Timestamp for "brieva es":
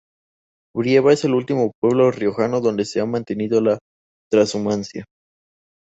0.75-1.25